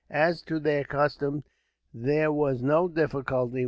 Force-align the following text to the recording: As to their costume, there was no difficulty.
As 0.09 0.41
to 0.47 0.59
their 0.59 0.83
costume, 0.83 1.43
there 1.93 2.31
was 2.31 2.63
no 2.63 2.87
difficulty. 2.87 3.59